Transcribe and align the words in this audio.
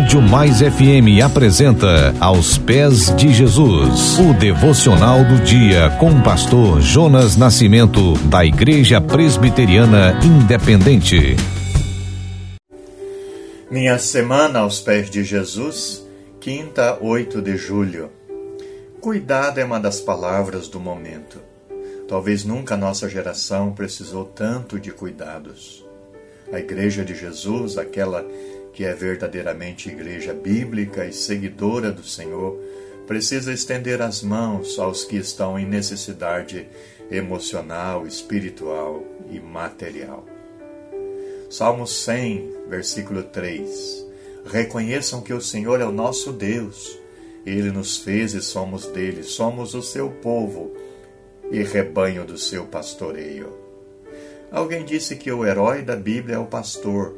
Rádio 0.00 0.22
Mais 0.22 0.60
FM 0.60 1.22
apresenta 1.22 2.14
Aos 2.18 2.56
Pés 2.56 3.14
de 3.16 3.34
Jesus, 3.34 4.18
o 4.18 4.32
devocional 4.32 5.22
do 5.26 5.44
dia 5.44 5.90
com 6.00 6.08
o 6.08 6.22
pastor 6.22 6.80
Jonas 6.80 7.36
Nascimento, 7.36 8.14
da 8.30 8.42
Igreja 8.42 8.98
Presbiteriana 8.98 10.18
Independente. 10.24 11.36
Minha 13.70 13.98
semana 13.98 14.60
aos 14.60 14.80
pés 14.80 15.10
de 15.10 15.22
Jesus, 15.22 16.02
quinta, 16.40 16.96
8 16.98 17.42
de 17.42 17.58
julho. 17.58 18.08
Cuidado 19.02 19.58
é 19.58 19.64
uma 19.66 19.78
das 19.78 20.00
palavras 20.00 20.66
do 20.66 20.80
momento. 20.80 21.38
Talvez 22.08 22.42
nunca 22.42 22.72
a 22.72 22.78
nossa 22.78 23.06
geração 23.06 23.72
precisou 23.72 24.24
tanto 24.24 24.80
de 24.80 24.92
cuidados. 24.92 25.84
A 26.50 26.58
Igreja 26.58 27.04
de 27.04 27.14
Jesus, 27.14 27.76
aquela 27.76 28.24
que 28.72 28.84
é 28.84 28.92
verdadeiramente 28.92 29.88
igreja 29.88 30.32
bíblica 30.32 31.04
e 31.04 31.12
seguidora 31.12 31.90
do 31.90 32.02
Senhor, 32.02 32.58
precisa 33.06 33.52
estender 33.52 34.00
as 34.00 34.22
mãos 34.22 34.78
aos 34.78 35.04
que 35.04 35.16
estão 35.16 35.58
em 35.58 35.66
necessidade 35.66 36.68
emocional, 37.10 38.06
espiritual 38.06 39.04
e 39.30 39.40
material. 39.40 40.24
Salmo 41.50 41.86
100, 41.86 42.68
versículo 42.68 43.24
3. 43.24 44.06
Reconheçam 44.46 45.20
que 45.20 45.34
o 45.34 45.40
Senhor 45.40 45.80
é 45.80 45.84
o 45.84 45.90
nosso 45.90 46.32
Deus. 46.32 46.96
Ele 47.44 47.72
nos 47.72 47.96
fez 47.96 48.34
e 48.34 48.40
somos 48.40 48.86
dele, 48.86 49.24
somos 49.24 49.74
o 49.74 49.82
seu 49.82 50.10
povo 50.10 50.72
e 51.50 51.62
rebanho 51.64 52.24
do 52.24 52.38
seu 52.38 52.66
pastoreio. 52.66 53.52
Alguém 54.52 54.84
disse 54.84 55.16
que 55.16 55.30
o 55.32 55.44
herói 55.44 55.82
da 55.82 55.96
Bíblia 55.96 56.36
é 56.36 56.38
o 56.38 56.46
pastor. 56.46 57.16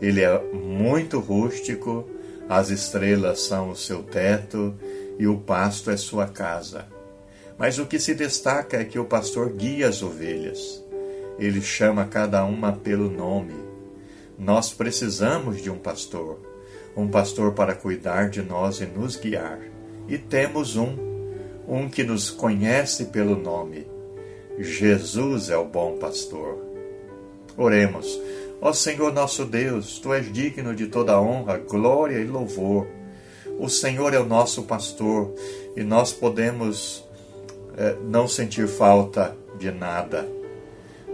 Ele 0.00 0.22
é 0.22 0.38
muito 0.52 1.18
rústico, 1.18 2.08
as 2.48 2.70
estrelas 2.70 3.40
são 3.40 3.70
o 3.70 3.76
seu 3.76 4.02
teto 4.02 4.74
e 5.18 5.26
o 5.26 5.38
pasto 5.38 5.90
é 5.90 5.96
sua 5.96 6.26
casa. 6.26 6.86
Mas 7.58 7.78
o 7.78 7.86
que 7.86 7.98
se 7.98 8.14
destaca 8.14 8.76
é 8.76 8.84
que 8.84 8.98
o 8.98 9.04
pastor 9.04 9.50
guia 9.50 9.88
as 9.88 10.02
ovelhas. 10.02 10.84
Ele 11.38 11.60
chama 11.60 12.04
cada 12.04 12.44
uma 12.44 12.72
pelo 12.72 13.10
nome. 13.10 13.54
Nós 14.38 14.72
precisamos 14.72 15.62
de 15.62 15.70
um 15.70 15.78
pastor, 15.78 16.38
um 16.96 17.08
pastor 17.08 17.52
para 17.52 17.74
cuidar 17.74 18.28
de 18.28 18.42
nós 18.42 18.80
e 18.80 18.86
nos 18.86 19.16
guiar. 19.16 19.58
E 20.06 20.18
temos 20.18 20.76
um, 20.76 20.94
um 21.66 21.88
que 21.88 22.04
nos 22.04 22.30
conhece 22.30 23.06
pelo 23.06 23.36
nome. 23.36 23.86
Jesus 24.58 25.50
é 25.50 25.56
o 25.56 25.64
bom 25.64 25.96
pastor. 25.98 26.58
Oremos. 27.56 28.18
Ó 28.60 28.72
Senhor 28.72 29.12
nosso 29.12 29.44
Deus, 29.44 29.98
tu 29.98 30.12
és 30.14 30.32
digno 30.32 30.74
de 30.74 30.86
toda 30.86 31.20
honra, 31.20 31.58
glória 31.58 32.18
e 32.18 32.26
louvor. 32.26 32.86
O 33.58 33.68
Senhor 33.68 34.14
é 34.14 34.18
o 34.18 34.26
nosso 34.26 34.62
pastor 34.62 35.34
e 35.76 35.82
nós 35.82 36.12
podemos 36.12 37.04
eh, 37.76 37.96
não 38.02 38.26
sentir 38.26 38.66
falta 38.66 39.36
de 39.58 39.70
nada. 39.70 40.26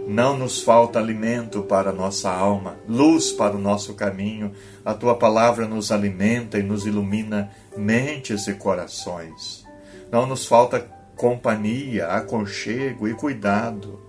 Não 0.07 0.37
nos 0.37 0.61
falta 0.61 0.99
alimento 0.99 1.63
para 1.63 1.91
a 1.91 1.93
nossa 1.93 2.29
alma, 2.29 2.77
luz 2.87 3.31
para 3.31 3.55
o 3.55 3.59
nosso 3.59 3.93
caminho. 3.93 4.51
A 4.83 4.93
tua 4.93 5.15
palavra 5.15 5.65
nos 5.65 5.91
alimenta 5.91 6.59
e 6.59 6.63
nos 6.63 6.85
ilumina 6.85 7.51
mentes 7.75 8.47
e 8.47 8.53
corações. 8.53 9.65
Não 10.11 10.25
nos 10.25 10.45
falta 10.45 10.85
companhia, 11.15 12.07
aconchego 12.07 13.07
e 13.07 13.13
cuidado. 13.13 14.01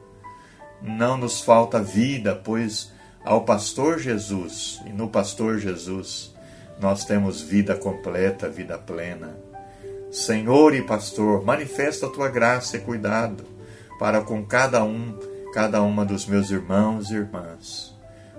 Não 0.83 1.17
nos 1.17 1.41
falta 1.41 1.81
vida, 1.81 2.35
pois 2.35 2.94
ao 3.25 3.45
pastor 3.45 3.99
Jesus 3.99 4.81
e 4.87 4.91
no 4.91 5.09
pastor 5.09 5.59
Jesus 5.59 6.35
nós 6.81 7.05
temos 7.05 7.41
vida 7.41 7.75
completa, 7.75 8.49
vida 8.49 8.77
plena. 8.77 9.37
Senhor 10.11 10.75
e 10.75 10.83
pastor, 10.83 11.45
manifesta 11.45 12.07
a 12.07 12.11
tua 12.11 12.29
graça 12.29 12.77
e 12.77 12.81
cuidado 12.81 13.45
para 13.99 14.21
com 14.21 14.45
cada 14.45 14.85
um, 14.85 15.19
cada 15.53 15.83
uma 15.83 16.05
dos 16.05 16.27
meus 16.27 16.51
irmãos 16.51 17.11
e 17.11 17.15
irmãs. 17.15 17.95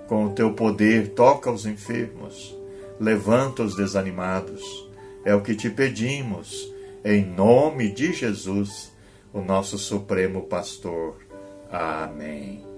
Com 0.07 0.25
o 0.25 0.29
teu 0.29 0.53
poder, 0.53 1.09
toca 1.09 1.50
os 1.50 1.66
enfermos, 1.66 2.56
levanta 3.00 3.63
os 3.63 3.75
desanimados. 3.75 4.62
É 5.23 5.34
o 5.34 5.41
que 5.41 5.56
te 5.56 5.69
pedimos 5.69 6.72
em 7.03 7.25
nome 7.25 7.91
de 7.91 8.13
Jesus, 8.13 8.91
o 9.34 9.41
nosso 9.41 9.78
Supremo 9.78 10.44
Pastor. 10.44 11.17
Amém. 11.72 12.75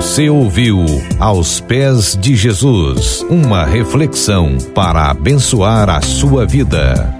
Você 0.00 0.30
ouviu 0.30 0.78
Aos 1.18 1.60
Pés 1.60 2.16
de 2.18 2.34
Jesus 2.34 3.22
uma 3.28 3.66
reflexão 3.66 4.56
para 4.74 5.10
abençoar 5.10 5.90
a 5.90 6.00
sua 6.00 6.46
vida. 6.46 7.19